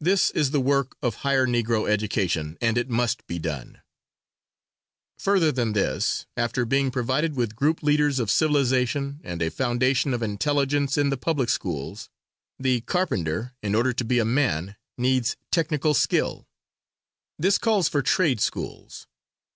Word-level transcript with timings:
This 0.00 0.30
is 0.30 0.52
the 0.52 0.60
work 0.60 0.96
of 1.02 1.16
higher 1.26 1.44
Negro 1.44 1.90
education 1.90 2.56
and 2.60 2.78
it 2.78 2.88
must 2.88 3.26
be 3.26 3.40
done. 3.40 3.80
Further 5.18 5.50
than 5.50 5.72
this, 5.72 6.24
after 6.36 6.64
being 6.64 6.92
provided 6.92 7.34
with 7.34 7.56
group 7.56 7.82
leaders 7.82 8.20
of 8.20 8.30
civilization, 8.30 9.20
and 9.24 9.42
a 9.42 9.50
foundation 9.50 10.14
of 10.14 10.22
intelligence 10.22 10.96
in 10.96 11.10
the 11.10 11.16
public 11.16 11.48
schools, 11.48 12.08
the 12.60 12.82
carpenter, 12.82 13.54
in 13.60 13.74
order 13.74 13.92
to 13.92 14.04
be 14.04 14.20
a 14.20 14.24
man, 14.24 14.76
needs 14.96 15.36
technical 15.50 15.94
skill. 15.94 16.46
This 17.36 17.58
calls 17.58 17.88
for 17.88 18.02
trade 18.02 18.40
schools. 18.40 19.08